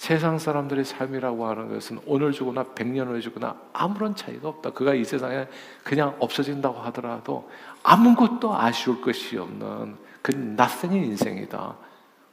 세상 0.00 0.38
사람들의 0.38 0.86
삶이라고 0.86 1.46
하는 1.46 1.68
것은 1.68 2.00
오늘 2.06 2.32
죽거나 2.32 2.72
백년 2.74 3.08
후에 3.08 3.20
죽거나 3.20 3.54
아무런 3.74 4.16
차이가 4.16 4.48
없다. 4.48 4.70
그가 4.70 4.94
이 4.94 5.04
세상에 5.04 5.46
그냥 5.84 6.16
없어진다고 6.20 6.78
하더라도 6.84 7.50
아무것도 7.82 8.56
아쉬울 8.56 9.02
것이 9.02 9.36
없는 9.36 9.98
그 10.22 10.30
낯생인 10.30 11.04
인생이다. 11.04 11.76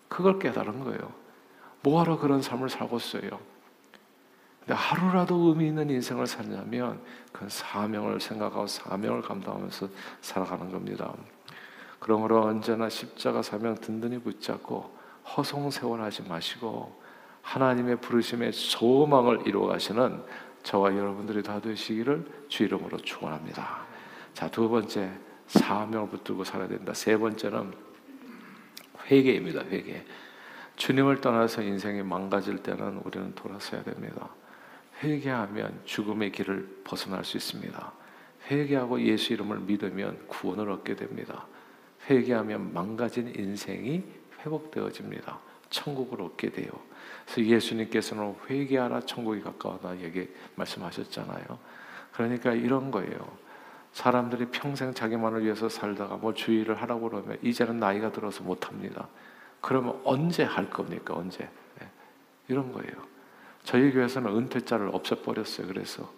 그걸 0.07 0.39
깨달은 0.39 0.85
거예요. 0.85 1.11
뭐하러 1.83 2.17
그런 2.19 2.41
삶을 2.41 2.69
살고 2.69 2.95
있어요? 2.95 3.37
하루라도 4.69 5.35
의미 5.49 5.67
있는 5.67 5.89
인생을 5.89 6.25
살려면 6.25 7.01
그 7.33 7.49
사명을 7.49 8.21
생각하고 8.21 8.65
사명을 8.65 9.23
감당하면서 9.23 9.89
살아가는 10.21 10.71
겁니다. 10.71 11.13
그러므로 11.99 12.45
언제나 12.45 12.87
십자가 12.87 13.41
사명 13.41 13.75
든든히 13.75 14.19
붙잡고 14.19 14.89
허송세월하지 15.35 16.29
마시고 16.29 17.06
하나님의 17.47 18.01
부르심의 18.01 18.51
소망을 18.51 19.47
이루어 19.47 19.67
가시는 19.67 20.21
저와 20.63 20.97
여러분들이 20.97 21.41
다 21.43 21.61
되시기를 21.61 22.25
주 22.49 22.63
이름으로 22.63 22.97
축원합니다. 22.97 23.85
자, 24.33 24.49
두 24.51 24.67
번째 24.67 25.11
사명을 25.47 26.09
붙들고 26.09 26.43
살아야 26.43 26.67
된다. 26.67 26.93
세 26.93 27.17
번째는 27.17 27.73
회개입니다. 29.09 29.61
회개. 29.61 30.03
주님을 30.75 31.21
떠나서 31.21 31.61
인생이 31.61 32.03
망가질 32.03 32.57
때는 32.57 32.97
우리는 33.05 33.33
돌아서야 33.33 33.81
됩니다. 33.83 34.29
회개하면 35.01 35.83
죽음의 35.85 36.33
길을 36.33 36.81
벗어날 36.83 37.23
수 37.23 37.37
있습니다. 37.37 37.93
회개하고 38.51 39.01
예수 39.03 39.31
이름을 39.31 39.59
믿으면 39.61 40.27
구원을 40.27 40.69
얻게 40.69 40.97
됩니다. 40.97 41.47
회개하면 42.09 42.73
망가진 42.73 43.33
인생이 43.33 44.03
회복되어집니다. 44.41 45.46
천국을 45.69 46.21
얻게 46.21 46.51
돼요. 46.51 46.69
그래서 47.25 47.49
예수님께서는 47.49 48.35
회개하라 48.49 49.01
천국이 49.01 49.41
가까워다 49.41 49.99
얘기 49.99 50.27
말씀하셨잖아요. 50.55 51.45
그러니까 52.13 52.53
이런 52.53 52.91
거예요. 52.91 53.37
사람들이 53.93 54.47
평생 54.47 54.93
자기만을 54.93 55.43
위해서 55.43 55.69
살다가 55.69 56.17
뭐 56.17 56.33
주의를 56.33 56.81
하라고 56.81 57.09
그러면 57.09 57.37
이제는 57.41 57.79
나이가 57.79 58.11
들어서 58.11 58.43
못 58.43 58.67
합니다. 58.67 59.07
그러면 59.61 59.99
언제 60.03 60.43
할 60.43 60.69
겁니까? 60.69 61.15
언제? 61.15 61.49
네. 61.79 61.87
이런 62.47 62.71
거예요. 62.71 62.91
저희 63.63 63.91
교회에서는 63.91 64.35
은퇴자를 64.35 64.89
없애버렸어요. 64.93 65.67
그래서 65.67 66.09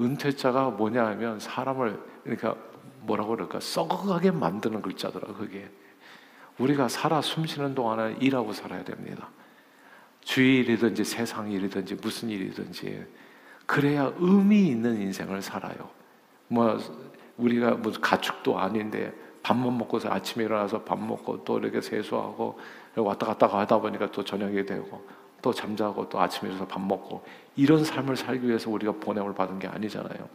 은퇴자가 0.00 0.70
뭐냐 0.70 1.04
하면 1.06 1.40
사람을 1.40 2.00
그러니까 2.22 2.56
뭐라고 3.00 3.30
그럴까 3.30 3.60
썩어가게 3.60 4.30
만드는 4.30 4.80
글자더라 4.80 5.34
그게 5.34 5.68
우리가 6.58 6.88
살아 6.88 7.20
숨쉬는 7.20 7.74
동안은 7.74 8.20
일하고 8.20 8.52
살아야 8.52 8.84
됩니다. 8.84 9.28
주일이든지 10.22 11.04
세상 11.04 11.50
일이든지 11.50 11.96
무슨 11.96 12.28
일이든지 12.28 13.06
그래야 13.66 14.12
의미 14.18 14.68
있는 14.68 15.00
인생을 15.00 15.40
살아요. 15.40 15.90
뭐 16.48 16.78
우리가 17.36 17.72
뭐 17.72 17.92
가축도 18.00 18.58
아닌데 18.58 19.12
밥만 19.42 19.78
먹고서 19.78 20.10
아침에 20.10 20.44
일어나서 20.44 20.82
밥 20.82 20.98
먹고 20.98 21.44
또 21.44 21.58
이렇게 21.58 21.80
세수하고 21.80 22.58
왔다 22.96 23.26
갔다 23.26 23.46
하다 23.46 23.78
보니까 23.78 24.10
또 24.10 24.24
저녁이 24.24 24.66
되고 24.66 25.06
또 25.40 25.52
잠자고 25.52 26.08
또 26.08 26.20
아침에 26.20 26.50
일어나서 26.50 26.66
밥 26.66 26.80
먹고 26.80 27.24
이런 27.56 27.84
삶을 27.84 28.16
살기 28.16 28.46
위해서 28.46 28.70
우리가 28.70 28.92
보냄을 28.92 29.34
받은 29.34 29.58
게 29.58 29.68
아니잖아요. 29.68 30.28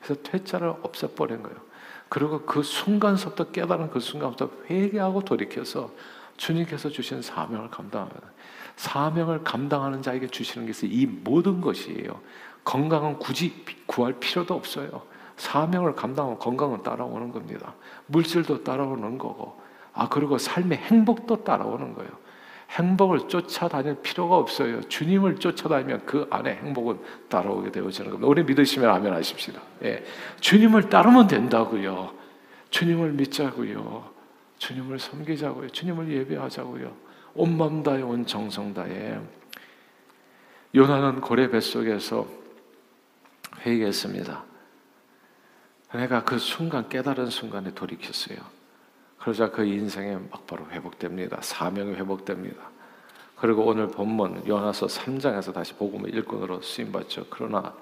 그래서 0.00 0.22
퇴짜를 0.22 0.68
없애버린 0.82 1.42
거예요. 1.42 1.58
그리고 2.08 2.42
그 2.42 2.62
순간부터 2.62 3.50
깨달은 3.50 3.90
그 3.90 4.00
순간부터 4.00 4.50
회개하고 4.70 5.22
돌이켜서 5.22 5.90
주님께서 6.36 6.90
주신 6.90 7.22
사명을 7.22 7.70
감당합니다. 7.70 8.28
사명을 8.76 9.42
감당하는 9.42 10.02
자에게 10.02 10.28
주시는 10.28 10.66
것이 10.66 10.86
이 10.86 11.06
모든 11.06 11.60
것이에요. 11.60 12.20
건강은 12.64 13.18
굳이 13.18 13.64
구할 13.86 14.14
필요도 14.20 14.54
없어요. 14.54 15.02
사명을 15.36 15.94
감당하면 15.94 16.38
건강은 16.38 16.82
따라오는 16.82 17.32
겁니다. 17.32 17.74
물질도 18.06 18.64
따라오는 18.64 19.18
거고, 19.18 19.60
아, 19.92 20.08
그리고 20.08 20.38
삶의 20.38 20.78
행복도 20.78 21.44
따라오는 21.44 21.94
거예요. 21.94 22.10
행복을 22.76 23.28
쫓아다닐 23.28 23.96
필요가 24.02 24.36
없어요. 24.36 24.82
주님을 24.82 25.36
쫓아다니면 25.36 26.04
그 26.04 26.26
안에 26.30 26.56
행복은 26.56 26.98
따라오게 27.28 27.72
되어지는 27.72 28.10
겁니다. 28.10 28.28
우리 28.28 28.44
믿으시면 28.44 28.90
아멘 28.90 29.12
하십시다. 29.14 29.60
예. 29.84 30.04
주님을 30.40 30.90
따르면 30.90 31.26
된다고요. 31.26 32.12
주님을 32.70 33.12
믿자고요. 33.12 34.10
주님을 34.58 34.98
섬기자고요. 34.98 35.70
주님을 35.70 36.12
예배하자고요. 36.12 36.94
온 37.34 37.56
마음 37.56 37.82
다해 37.82 38.02
온 38.02 38.26
정성 38.26 38.74
다해. 38.74 39.18
요나는 40.74 41.22
고래 41.22 41.48
뱃속에서 41.48 42.26
회개했습니다. 43.64 44.44
내가 45.94 46.24
그 46.24 46.38
순간 46.38 46.88
깨달은 46.90 47.30
순간에 47.30 47.72
돌이켰어요. 47.72 48.55
그러자 49.26 49.50
그 49.50 49.64
인생의 49.64 50.20
막바로 50.30 50.68
회복됩니다. 50.70 51.38
사명이 51.40 51.94
회복됩니다. 51.94 52.70
그리고 53.34 53.64
오늘 53.64 53.88
본문 53.88 54.46
요나서 54.46 54.86
3장에서 54.86 55.52
다시 55.52 55.74
복음의 55.74 56.12
일꾼으로 56.12 56.62
쓰임 56.62 56.92
받죠. 56.92 57.26
그러나 57.28 57.74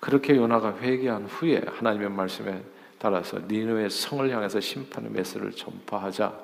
그렇게 0.00 0.34
요나가 0.34 0.76
회개한 0.76 1.26
후에 1.26 1.62
하나님의 1.68 2.10
말씀에 2.10 2.64
따라서 2.98 3.38
니누의 3.46 3.90
성을 3.90 4.28
향해서 4.28 4.58
심판의 4.58 5.12
메시를 5.12 5.52
전파하자 5.52 6.36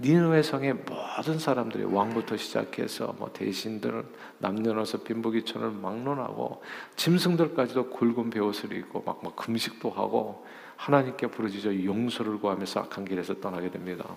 니누의 0.00 0.42
성의 0.42 0.74
모든 0.74 1.38
사람들이 1.38 1.84
왕부터 1.84 2.36
시작해서 2.36 3.14
뭐 3.16 3.32
대신들은 3.32 4.02
남녀노소 4.38 5.04
빈부귀천을 5.04 5.70
막론하고 5.70 6.64
짐승들까지도 6.96 7.90
굵은 7.90 8.30
베옷을 8.30 8.72
입고 8.72 9.04
막, 9.06 9.20
막 9.22 9.36
금식도 9.36 9.90
하고 9.90 10.44
하나님께 10.78 11.26
부르짖어 11.26 11.84
용서를 11.84 12.38
구하면서 12.38 12.80
악한 12.80 13.04
길에서 13.04 13.34
떠나게 13.40 13.70
됩니다. 13.70 14.16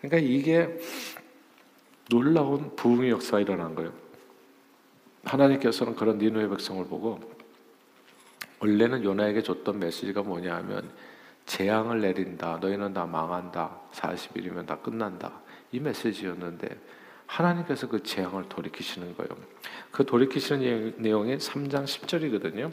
그러니까 0.00 0.18
이게 0.18 0.76
놀라운 2.10 2.74
부흥의 2.74 3.10
역사가 3.10 3.40
일어난 3.40 3.74
거예요. 3.74 3.92
하나님께서는 5.24 5.94
그런 5.94 6.18
니누의 6.18 6.48
백성을 6.50 6.84
보고 6.86 7.20
원래는 8.60 9.04
요나에게 9.04 9.42
줬던 9.42 9.78
메시지가 9.78 10.22
뭐냐 10.22 10.56
하면 10.56 10.90
재앙을 11.46 12.00
내린다. 12.00 12.58
너희는 12.60 12.94
다 12.94 13.04
망한다. 13.04 13.78
40일이면 13.92 14.66
다 14.66 14.78
끝난다. 14.78 15.40
이 15.70 15.80
메시지였는데 15.80 16.80
하나님께서 17.26 17.88
그 17.88 18.02
재앙을 18.02 18.48
돌이키시는 18.48 19.16
거예요. 19.16 19.30
그 19.90 20.04
돌이키시는 20.06 20.94
내용이 20.98 21.36
3장 21.36 21.84
10절이거든요. 21.84 22.72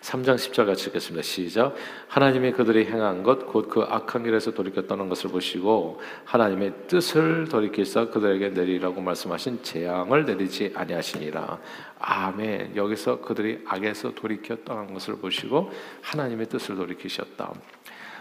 3장 0.00 0.34
10절 0.34 0.66
같이 0.66 0.88
읽겠습니다. 0.88 1.22
시작. 1.22 1.74
하나님이 2.08 2.52
그들이 2.52 2.86
행한 2.86 3.22
것 3.22 3.46
곧 3.46 3.68
그 3.68 3.82
악한 3.82 4.24
길에서 4.24 4.52
돌이켜 4.52 4.82
떠난 4.86 5.08
것을 5.08 5.30
보시고 5.30 6.00
하나님의 6.24 6.72
뜻을 6.88 7.48
돌이키사 7.48 8.10
그들에게 8.10 8.50
내리라고 8.50 9.00
말씀하신 9.00 9.62
재앙을 9.62 10.24
내리지 10.24 10.72
아니하시니라. 10.74 11.58
아멘. 11.98 12.76
여기서 12.76 13.20
그들이 13.20 13.64
악에서 13.66 14.14
돌이켜 14.14 14.56
떠난 14.64 14.92
것을 14.92 15.16
보시고 15.16 15.70
하나님의 16.02 16.48
뜻을 16.48 16.76
돌이키셨다. 16.76 17.52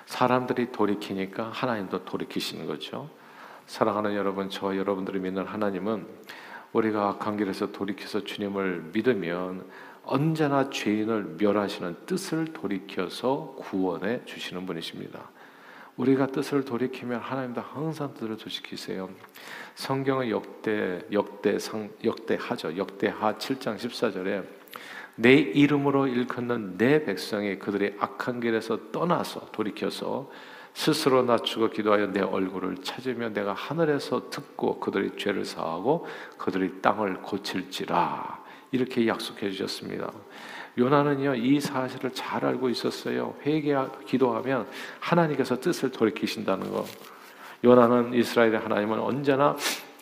사람들이 0.05 0.71
돌이키니까 0.71 1.50
하나님도 1.51 2.05
돌이키시는 2.05 2.67
거죠. 2.67 3.10
사랑하는 3.65 4.15
여러분, 4.15 4.50
저 4.50 4.75
여러분들이 4.75 5.19
믿는 5.19 5.45
하나님은 5.45 6.05
우리가 6.74 7.10
악한 7.10 7.38
길에서 7.38 7.71
돌이켜서 7.71 8.24
주님을 8.24 8.89
믿으면 8.93 9.65
언제나 10.12 10.70
죄인을 10.70 11.38
멸하시는 11.39 12.06
뜻을 12.06 12.51
돌이켜서 12.51 13.56
구원해 13.58 14.20
주시는 14.25 14.65
분이십니다. 14.65 15.30
우리가 15.96 16.27
뜻을 16.27 16.65
돌이키면 16.65 17.22
하나님도 17.22 17.62
항상 17.62 18.13
뜻을 18.13 18.36
도시키세요. 18.36 19.10
성경의 19.75 20.32
역대 20.32 21.00
역대상 21.13 21.91
역대하죠. 22.03 22.75
역대하 22.75 23.38
7장 23.38 23.77
14절에 23.77 24.44
내 25.15 25.34
이름으로 25.34 26.08
일컫는 26.08 26.77
내 26.77 27.06
백성이 27.06 27.58
그들의 27.58 27.96
악한 27.98 28.41
길에서 28.41 28.91
떠나서 28.91 29.51
돌이켜서 29.53 30.30
스스로 30.74 31.24
낮추고 31.24 31.70
기도하여 31.70 32.08
내 32.08 32.20
얼굴을 32.20 32.80
찾으며 32.84 33.30
내가 33.30 33.53
하늘에서 33.53 34.30
듣고 34.30 34.82
그들의 34.82 35.12
죄를 35.18 35.46
사하고 35.46 36.06
그들의 36.38 36.82
땅을 36.82 37.22
고칠지라 37.22 38.40
이렇게 38.71 39.07
약속해 39.07 39.51
주셨습니다. 39.51 40.11
요나는요 40.77 41.35
이 41.35 41.59
사실을 41.59 42.11
잘 42.13 42.45
알고 42.45 42.69
있었어요. 42.69 43.35
회개 43.45 43.75
기도하면 44.05 44.67
하나님께서 44.99 45.59
뜻을 45.59 45.91
돌이키신다는 45.91 46.71
거. 46.71 46.85
요나는 47.63 48.13
이스라엘의 48.13 48.59
하나님은 48.59 48.99
언제나 48.99 49.55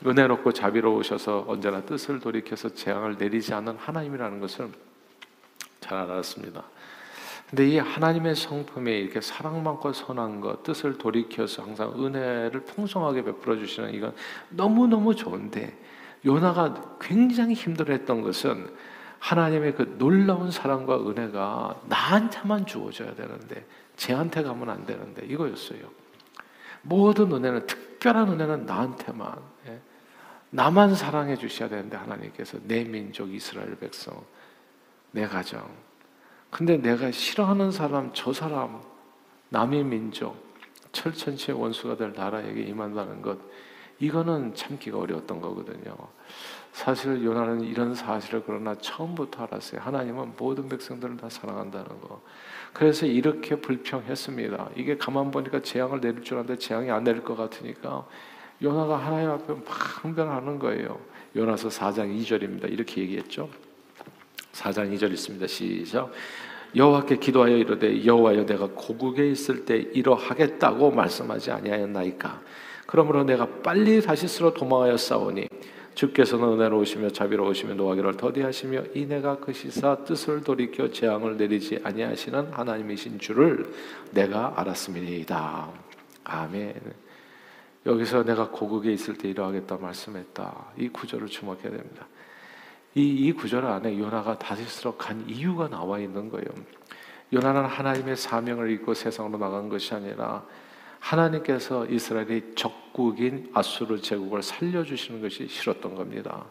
은혜롭고 0.05 0.53
자비로우셔서 0.53 1.45
언제나 1.47 1.81
뜻을 1.81 2.19
돌이켜서 2.19 2.69
재앙을 2.69 3.17
내리지 3.17 3.53
않는 3.53 3.75
하나님이라는 3.77 4.39
것을 4.39 4.69
잘 5.81 5.97
알았습니다. 5.97 6.63
근데 7.49 7.67
이 7.67 7.77
하나님의 7.79 8.35
성품에 8.35 8.99
이렇게 8.99 9.19
사랑 9.21 9.63
많고 9.63 9.91
선한 9.91 10.39
것, 10.39 10.61
뜻을 10.61 10.99
돌이켜서 10.99 11.63
항상 11.63 11.91
은혜를 11.97 12.61
풍성하게 12.61 13.23
베풀어 13.23 13.57
주시는 13.57 13.93
이건 13.95 14.13
너무너무 14.49 15.15
좋은데 15.15 15.75
요나가 16.25 16.97
굉장히 16.99 17.53
힘들어했던 17.53 18.21
것은 18.21 18.73
하나님의 19.19 19.75
그 19.75 19.95
놀라운 19.97 20.51
사랑과 20.51 20.97
은혜가 20.97 21.81
나한테만 21.87 22.65
주어져야 22.65 23.15
되는데 23.15 23.65
쟤한테 23.97 24.43
가면 24.43 24.69
안 24.69 24.85
되는데 24.85 25.25
이거였어요. 25.25 25.81
모든 26.81 27.31
은혜는 27.31 27.67
특별한 27.67 28.29
은혜는 28.29 28.65
나한테만 28.65 29.35
예. 29.67 29.79
나만 30.51 30.95
사랑해 30.95 31.35
주셔야 31.35 31.69
되는데 31.69 31.97
하나님께서 31.97 32.57
내 32.63 32.83
민족 32.83 33.33
이스라엘 33.33 33.77
백성 33.77 34.23
내 35.11 35.27
가정 35.27 35.69
근데 36.49 36.77
내가 36.77 37.11
싫어하는 37.11 37.71
사람, 37.71 38.11
저 38.13 38.33
사람, 38.33 38.81
남의 39.49 39.83
민족, 39.83 40.35
철천지의 40.91 41.59
원수가 41.59 41.97
될 41.97 42.13
나라에게 42.13 42.61
임한다는 42.61 43.21
것, 43.21 43.37
이거는 43.99 44.55
참기가 44.55 44.97
어려웠던 44.99 45.41
거거든요. 45.41 45.95
사실 46.71 47.23
요나는 47.23 47.61
이런 47.61 47.93
사실을 47.93 48.43
그러나 48.45 48.75
처음부터 48.75 49.43
알았어요. 49.43 49.81
하나님은 49.81 50.33
모든 50.37 50.69
백성들을 50.69 51.17
다 51.17 51.27
사랑한다는 51.29 51.99
거. 52.01 52.21
그래서 52.73 53.05
이렇게 53.05 53.55
불평했습니다. 53.55 54.69
이게 54.75 54.97
가만 54.97 55.31
보니까 55.31 55.61
재앙을 55.61 55.99
내릴 55.99 56.21
줄 56.23 56.37
알았는데 56.37 56.59
재앙이 56.59 56.89
안 56.91 57.03
내릴 57.03 57.23
것 57.23 57.35
같으니까 57.35 58.05
요나가 58.61 58.97
하나님 58.97 59.31
앞에 59.31 59.53
막 59.53 59.63
흥변하는 60.03 60.59
거예요. 60.59 60.99
요나서 61.35 61.69
4장 61.69 62.17
2절입니다. 62.19 62.71
이렇게 62.71 63.01
얘기했죠. 63.01 63.49
4장 64.53 64.93
2절 64.93 65.11
있습니다. 65.11 65.47
시작. 65.47 66.11
여호와께 66.75 67.17
기도하여 67.17 67.57
이르되 67.57 68.05
여호와여 68.05 68.45
내가 68.45 68.67
고국에 68.75 69.29
있을 69.31 69.65
때 69.65 69.77
이러하겠다고 69.77 70.91
말씀하지 70.91 71.51
아니하였나이까 71.51 72.41
그러므로 72.89 73.23
내가 73.23 73.45
빨리 73.61 74.01
다시스로 74.01 74.51
도망하여 74.51 74.97
싸우니 74.97 75.47
주께서는 75.93 76.53
은혜로우시며 76.53 77.11
자비로우시며 77.11 77.75
노하기를 77.75 78.17
더디하시며 78.17 78.83
이내가 78.95 79.37
그 79.37 79.53
시사 79.53 79.97
뜻을 80.05 80.41
돌이켜 80.41 80.89
재앙을 80.89 81.37
내리지 81.37 81.81
아니하시는 81.83 82.51
하나님이신 82.51 83.19
줄을 83.19 83.71
내가 84.09 84.53
알았음이니이다. 84.55 85.69
아멘. 86.23 86.81
여기서 87.85 88.23
내가 88.23 88.49
고국에 88.49 88.91
있을 88.91 89.19
때 89.19 89.29
이러하겠다 89.29 89.77
말씀했다. 89.77 90.71
이 90.79 90.89
구절을 90.89 91.27
주목해야 91.27 91.69
됩니다. 91.69 92.07
이, 92.95 93.03
이 93.03 93.31
구절 93.33 93.67
안에 93.67 93.99
요나가 93.99 94.39
다시스로 94.39 94.95
간 94.95 95.23
이유가 95.29 95.69
나와 95.69 95.99
있는 95.99 96.27
거예요. 96.31 96.47
요나는 97.33 97.65
하나님의 97.65 98.17
사명을 98.17 98.71
잊고 98.71 98.95
세상으로 98.95 99.37
나간 99.37 99.69
것이 99.69 99.93
아니라 99.93 100.43
하나님께서 100.99 101.85
이스라엘의 101.85 102.53
적국인 102.55 103.49
아수르 103.53 104.01
제국을 104.01 104.43
살려주시는 104.43 105.21
것이 105.21 105.47
싫었던 105.47 105.95
겁니다. 105.95 106.45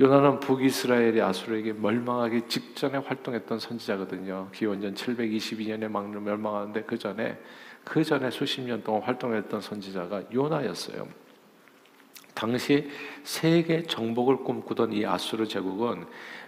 요나는 0.00 0.38
북이스라엘이 0.38 1.20
아수르에게 1.20 1.72
멸망하기 1.72 2.42
직전에 2.48 2.98
활동했던 2.98 3.58
선지자거든요. 3.58 4.48
기원전 4.54 4.94
722년에 4.94 5.88
막 5.88 6.08
멸망하는데 6.08 6.82
그 6.84 6.96
전에 6.96 7.36
그 7.84 8.04
전에 8.04 8.30
수십 8.30 8.60
년 8.60 8.82
동안 8.84 9.02
활동했던 9.02 9.60
선지자가 9.60 10.24
요나였어요. 10.32 11.08
당시 12.34 12.88
세계 13.24 13.82
정복을 13.82 14.44
꿈꾸던 14.44 14.92
이 14.92 15.04
아수르 15.04 15.48
제국은 15.48 16.06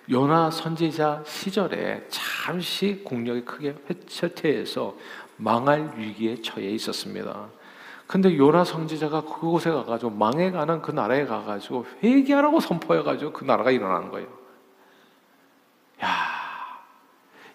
요나 0.08 0.52
선지자 0.52 1.24
시절에 1.26 2.06
잠시 2.08 3.02
국력이 3.04 3.44
크게 3.44 3.74
쇠퇴해서 4.06 4.96
망할 5.40 5.92
위기에 5.96 6.40
처해 6.42 6.70
있었습니다. 6.70 7.48
근데 8.06 8.36
요나 8.36 8.64
선지자가 8.64 9.22
그곳에 9.22 9.70
가가지고 9.70 10.10
망해가는 10.10 10.82
그 10.82 10.90
나라에 10.90 11.26
가가지고 11.26 11.86
회개하라고 12.02 12.60
선포해가지고 12.60 13.32
그 13.32 13.44
나라가 13.44 13.70
일어나는 13.70 14.10
거예요. 14.10 14.28
야, 16.02 16.08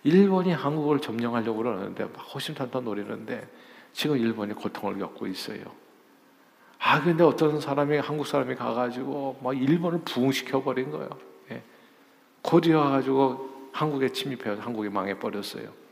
일본이 0.04 0.54
한국을 0.54 1.02
점령하려고 1.02 1.58
그러는데 1.58 2.06
막 2.06 2.21
호심탄탄 2.34 2.86
노리는데 2.86 3.48
지금 3.91 4.17
일본이 4.17 4.54
고통을 4.54 4.98
겪고 5.00 5.28
있어요. 5.28 5.60
아, 6.80 7.02
근데 7.02 7.24
어떤 7.24 7.60
사람이, 7.60 7.98
한국 7.98 8.28
사람이 8.28 8.56
가가지고 8.56 9.39
막 9.43 9.60
일본을 9.60 10.02
부흥시켜 10.06 10.63
버린 10.63 10.91
거예요. 10.91 11.10
예. 11.52 11.63
곧이 12.41 12.71
와가지고 12.74 13.69
한국에 13.71 14.10
침입해서 14.10 14.62
한국이 14.62 14.89
망해 14.89 15.17
버렸어요. 15.17 15.85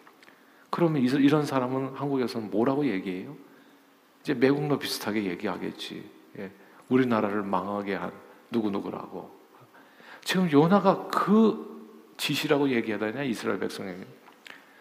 그러면 0.73 1.03
이런 1.03 1.45
사람은 1.45 1.93
한국에서는 1.93 2.49
뭐라고 2.49 2.87
얘기해요? 2.87 3.35
이제 4.21 4.33
매국노 4.33 4.79
비슷하게 4.79 5.25
얘기하겠지. 5.25 6.09
예. 6.39 6.51
우리나라를 6.89 7.43
망하게 7.43 7.93
한 7.93 8.11
누구누구라고. 8.49 9.29
지금 10.23 10.51
요나가 10.51 11.05
그 11.09 12.15
지시라고 12.17 12.69
얘기해야 12.69 12.97
되냐, 12.97 13.21
이스라엘 13.21 13.59
백성에게. 13.59 14.03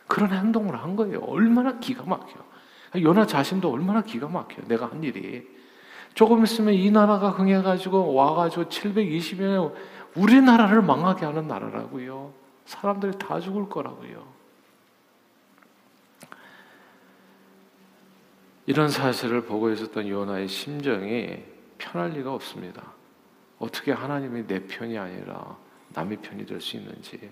그런 0.07 0.33
행동을 0.33 0.83
한 0.83 0.96
거예요. 0.96 1.20
얼마나 1.24 1.78
기가 1.78 2.05
막혀. 2.07 2.42
요나 2.98 3.26
자신도 3.26 3.70
얼마나 3.70 4.00
기가 4.00 4.28
막혀. 4.28 4.62
내가 4.62 4.87
한 4.87 5.05
일이. 5.05 5.46
조금 6.14 6.42
있으면 6.42 6.72
이 6.72 6.90
나라가 6.90 7.28
흥해가지고 7.28 8.14
와가지고 8.14 8.64
720년에 8.64 9.74
우리나라를 10.16 10.81
망하게 10.81 11.26
하는 11.26 11.46
나라라고요. 11.46 12.33
사람들이 12.64 13.18
다 13.18 13.38
죽을 13.40 13.68
거라고요. 13.68 14.41
이런 18.66 18.88
사실을 18.88 19.42
보고 19.44 19.70
있었던 19.70 20.09
요나의 20.09 20.48
심정이 20.48 21.42
편할 21.79 22.11
리가 22.11 22.33
없습니다. 22.35 22.92
어떻게 23.59 23.92
하나님이 23.92 24.46
내 24.46 24.61
편이 24.66 24.96
아니라 24.98 25.57
남의 25.90 26.18
편이 26.18 26.46
될 26.46 26.61
수 26.61 26.77
있는지. 26.77 27.31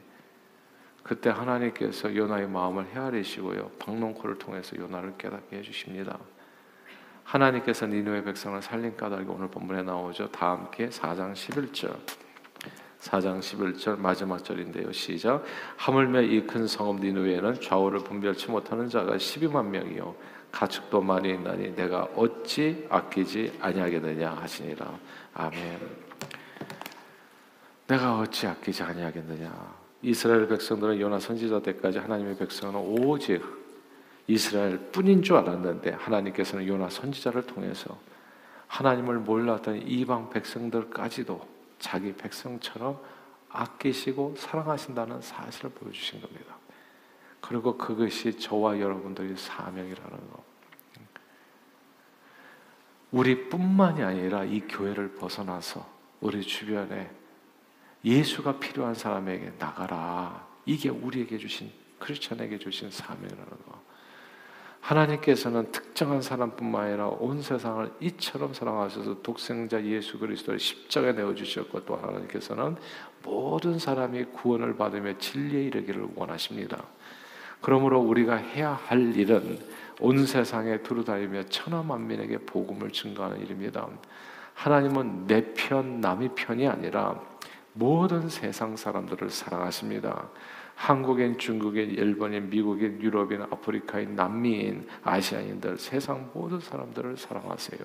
그때 1.02 1.30
하나님께서 1.30 2.14
요나의 2.14 2.48
마음을 2.48 2.86
헤아리시고요. 2.94 3.70
박농코를 3.78 4.38
통해서 4.38 4.76
요나를 4.76 5.14
깨닫게 5.16 5.58
해주십니다. 5.58 6.18
하나님께서 7.24 7.86
니누의 7.86 8.24
백성을 8.24 8.60
살린 8.60 8.96
까닭이 8.96 9.24
오늘 9.28 9.48
본문에 9.48 9.82
나오죠. 9.82 10.30
다 10.30 10.50
함께 10.50 10.88
4장 10.88 11.32
11절. 11.32 11.96
4장 13.00 13.38
11절 13.38 13.98
마지막 13.98 14.44
절인데요. 14.44 14.92
시작. 14.92 15.42
하물며 15.76 16.22
이 16.22 16.46
큰 16.46 16.66
성읍 16.66 17.00
니누에는 17.00 17.60
좌우를 17.60 18.00
분별치 18.00 18.50
못하는 18.50 18.88
자가 18.88 19.16
12만 19.16 19.66
명이요 19.66 20.14
가축도 20.50 21.00
많이 21.00 21.30
있나니 21.30 21.74
내가 21.74 22.04
어찌 22.16 22.86
아끼지 22.90 23.58
아니하겠느냐 23.60 24.30
하시니라. 24.30 24.98
아멘. 25.34 25.80
내가 27.86 28.18
어찌 28.18 28.46
아끼지 28.46 28.82
아니하겠느냐. 28.82 29.80
이스라엘 30.02 30.48
백성들은 30.48 31.00
요나 31.00 31.18
선지자 31.18 31.60
때까지 31.60 31.98
하나님의 31.98 32.36
백성은 32.36 32.76
오직 32.76 33.42
이스라엘 34.26 34.78
뿐인 34.92 35.22
줄 35.22 35.36
알았는데 35.36 35.90
하나님께서는 35.92 36.66
요나 36.66 36.88
선지자를 36.88 37.46
통해서 37.46 37.98
하나님을 38.68 39.18
몰랐던 39.18 39.88
이방 39.88 40.30
백성들까지도 40.30 41.46
자기 41.80 42.12
백성처럼 42.12 43.00
아끼시고 43.48 44.36
사랑하신다는 44.38 45.20
사실을 45.20 45.70
보여주신 45.70 46.20
겁니다. 46.20 46.59
그리고 47.40 47.76
그것이 47.76 48.38
저와 48.38 48.78
여러분들의 48.80 49.36
사명이라는 49.36 50.30
거. 50.30 50.44
우리뿐만이 53.12 54.02
아니라 54.02 54.44
이 54.44 54.60
교회를 54.60 55.14
벗어나서 55.14 55.86
우리 56.20 56.42
주변에 56.42 57.10
예수가 58.04 58.58
필요한 58.60 58.94
사람에게 58.94 59.52
나가라. 59.58 60.46
이게 60.64 60.88
우리에게 60.88 61.38
주신 61.38 61.70
크리스천에게 61.98 62.58
주신 62.58 62.90
사명이라는 62.90 63.46
거. 63.46 63.80
하나님께서는 64.80 65.70
특정한 65.72 66.22
사람뿐만 66.22 66.86
아니라 66.86 67.08
온 67.08 67.42
세상을 67.42 67.92
이처럼 68.00 68.54
사랑하셔서 68.54 69.20
독생자 69.22 69.82
예수 69.84 70.18
그리스도를 70.18 70.58
십자가에 70.58 71.12
내어 71.12 71.34
주셨고 71.34 71.84
또 71.84 71.96
하나님께서는 71.96 72.76
모든 73.22 73.78
사람이 73.78 74.24
구원을 74.32 74.76
받으며 74.76 75.18
진리에 75.18 75.64
이르기를 75.64 76.08
원하십니다. 76.14 76.82
그러므로 77.60 78.00
우리가 78.00 78.36
해야 78.36 78.72
할 78.72 79.14
일은 79.16 79.58
온 80.00 80.26
세상에 80.26 80.78
두루다니며 80.82 81.44
천하 81.44 81.82
만민에게 81.82 82.38
복음을 82.38 82.90
증거하는 82.90 83.40
일입니다. 83.40 83.86
하나님은 84.54 85.26
내 85.26 85.52
편, 85.54 86.00
남의 86.00 86.30
편이 86.34 86.66
아니라 86.66 87.20
모든 87.72 88.28
세상 88.28 88.76
사람들을 88.76 89.30
사랑하십니다. 89.30 90.28
한국인, 90.74 91.36
중국인, 91.36 91.90
일본인, 91.90 92.48
미국인, 92.48 93.00
유럽인, 93.02 93.42
아프리카인, 93.42 94.16
남미인, 94.16 94.86
아시아인들 95.04 95.78
세상 95.78 96.30
모든 96.32 96.58
사람들을 96.58 97.18
사랑하세요. 97.18 97.80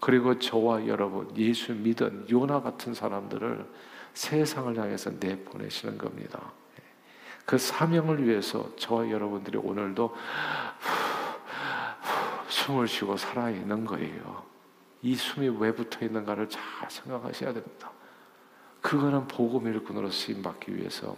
그리고 0.00 0.38
저와 0.38 0.86
여러분 0.88 1.34
예수 1.36 1.72
믿은 1.72 2.26
요나 2.30 2.60
같은 2.60 2.94
사람들을 2.94 3.64
세상을 4.14 4.76
향해서 4.76 5.12
내보내시는 5.20 5.98
겁니다. 5.98 6.52
그 7.46 7.56
사명을 7.56 8.26
위해서 8.26 8.68
저와 8.76 9.08
여러분들이 9.08 9.56
오늘도 9.56 10.14
숨을 12.48 12.88
쉬고 12.88 13.16
살아 13.16 13.48
있는 13.50 13.84
거예요. 13.84 14.44
이 15.02 15.14
숨이 15.14 15.56
왜 15.60 15.72
붙어 15.72 16.04
있는가를 16.04 16.48
잘 16.48 16.60
생각하셔야 16.90 17.52
됩니다. 17.52 17.92
그거는 18.82 19.28
복음 19.28 19.66
일꾼으로 19.68 20.10
쓰임 20.10 20.42
받기 20.42 20.76
위해서 20.76 21.16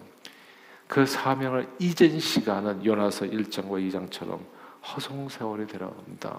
그 0.87 1.07
사명을 1.07 1.69
잊은 1.79 2.19
시간은 2.21 2.85
요나서 2.85 3.27
1장과 3.27 3.91
2장처럼 3.91 4.41
허송 4.83 5.29
세월이 5.29 5.67
되어갑니다. 5.67 6.39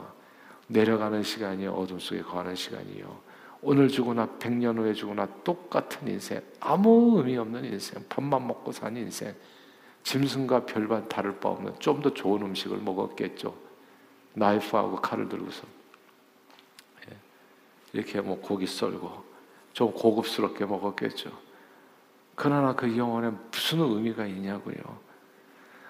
내려가는 0.68 1.24
시간이요 1.24 1.74
어둠 1.74 1.98
속에 1.98 2.22
거하는 2.22 2.56
시간이요 2.56 3.22
오늘 3.62 3.90
죽으나 3.90 4.28
백년 4.38 4.78
후에 4.78 4.94
죽으나 4.94 5.28
똑같은 5.44 6.08
인생 6.08 6.42
아무 6.60 7.18
의미 7.18 7.38
없는 7.38 7.66
인생 7.66 8.04
밥만 8.08 8.46
먹고 8.46 8.72
산 8.72 8.96
인생 8.96 9.36
짐승과 10.04 10.66
별반 10.66 11.08
다를 11.08 11.40
바 11.40 11.50
없는 11.50 11.80
좀 11.80 12.02
더 12.02 12.14
좋은 12.14 12.42
음식을 12.42 12.78
먹었겠죠 12.78 13.56
나이프하고 14.34 14.98
칼을 14.98 15.30
들고서 15.30 15.68
예. 17.10 17.18
이렇게 17.94 18.22
뭐 18.22 18.40
고기 18.40 18.66
썰고 18.66 19.24
좀 19.74 19.92
고급스럽게 19.92 20.66
먹었겠죠 20.66 21.32
그러나 22.40 22.74
그 22.74 22.98
영혼에 22.98 23.32
무슨 23.52 23.82
의미가 23.82 24.26
있냐고요. 24.26 24.76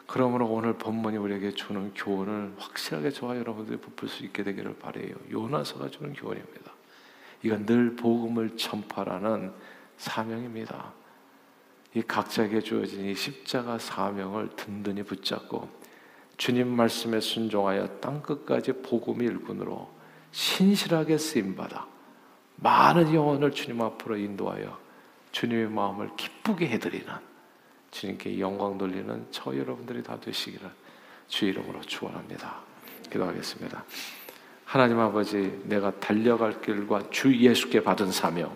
그러므로 0.07 0.47
오늘 0.47 0.73
본문이 0.73 1.15
우리에게 1.17 1.51
주는 1.51 1.93
교훈을 1.93 2.55
확실하게 2.57 3.11
저와 3.11 3.37
여러분들이 3.37 3.77
붙을 3.77 4.09
수 4.09 4.25
있게 4.25 4.41
되기를 4.41 4.79
바래요. 4.79 5.13
요나서가 5.29 5.91
주는 5.91 6.11
교훈입니다. 6.11 6.71
이건 7.43 7.67
늘 7.67 7.95
복음을 7.95 8.57
전파라는 8.57 9.53
사명입니다. 9.97 10.91
이 11.93 12.01
각자에게 12.01 12.61
주어진 12.61 13.05
이 13.05 13.15
십자가 13.15 13.77
사명을 13.77 14.55
든든히 14.55 15.03
붙잡고 15.03 15.69
주님 16.37 16.67
말씀에 16.67 17.19
순종하여 17.19 17.99
땅 17.99 18.21
끝까지 18.21 18.73
복음의 18.83 19.27
일꾼으로 19.27 19.89
신실하게 20.31 21.17
쓰임 21.17 21.55
받아 21.55 21.87
많은 22.57 23.13
영혼을 23.13 23.51
주님 23.51 23.81
앞으로 23.81 24.17
인도하여 24.17 24.77
주님의 25.31 25.69
마음을 25.69 26.11
기쁘게 26.15 26.67
해드리는 26.69 27.07
주님께 27.91 28.39
영광 28.39 28.77
돌리는 28.77 29.27
저 29.31 29.55
여러분들이 29.55 30.03
다 30.03 30.19
되시기를 30.19 30.69
주 31.27 31.45
이름으로 31.45 31.81
축원합니다. 31.81 32.59
기도하겠습니다. 33.11 33.83
하나님 34.65 34.99
아버지, 34.99 35.61
내가 35.65 35.91
달려갈 35.99 36.61
길과 36.61 37.09
주 37.09 37.35
예수께 37.35 37.81
받은 37.81 38.11
사명, 38.11 38.55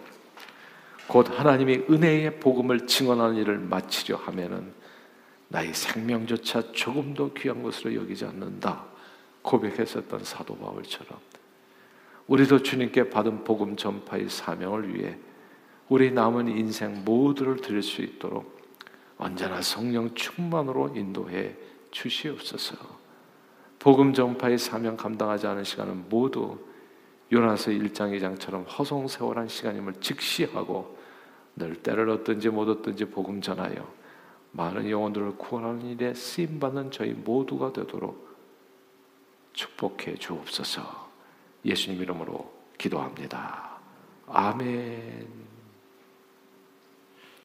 곧 1.07 1.27
하나님이 1.29 1.85
은혜의 1.89 2.39
복음을 2.39 2.87
증언하는 2.87 3.35
일을 3.35 3.59
마치려 3.59 4.17
하면은 4.17 4.73
나의 5.49 5.73
생명조차 5.73 6.71
조금도 6.71 7.33
귀한 7.33 7.61
것으로 7.61 7.93
여기지 7.95 8.25
않는다. 8.25 8.85
고백했었던 9.41 10.23
사도 10.23 10.57
바울처럼 10.57 11.19
우리도 12.27 12.63
주님께 12.63 13.09
받은 13.09 13.43
복음 13.43 13.75
전파의 13.75 14.29
사명을 14.29 14.95
위해 14.95 15.17
우리 15.89 16.11
남은 16.11 16.47
인생 16.47 17.03
모두를 17.03 17.57
드릴 17.57 17.83
수 17.83 18.01
있도록 18.01 18.61
언제나 19.17 19.61
성령 19.61 20.15
충만으로 20.15 20.93
인도해 20.95 21.55
주시옵소서. 21.91 22.75
복음 23.77 24.13
전파의 24.13 24.57
사명 24.57 24.95
감당하지 24.95 25.45
않은 25.45 25.65
시간은 25.65 26.05
모두 26.09 26.57
요나서 27.33 27.71
1장 27.71 28.15
2장처럼 28.15 28.63
허송세월한 28.77 29.47
시간임을 29.47 29.95
직시하고 30.01 30.99
늘 31.55 31.75
때를 31.75 32.07
얻든지 32.09 32.49
못 32.49 32.69
얻든지 32.69 33.05
복음 33.05 33.41
전하여 33.41 33.91
많은 34.51 34.87
영혼들을 34.87 35.37
구원하는 35.37 35.81
일에 35.87 36.13
쓰임 36.13 36.59
받는 36.59 36.91
저희 36.91 37.13
모두가 37.13 37.73
되도록 37.73 38.37
축복해 39.53 40.15
주옵소서. 40.15 41.09
예수님 41.65 42.03
이름으로 42.03 42.53
기도합니다. 42.77 43.79
아멘. 44.27 45.42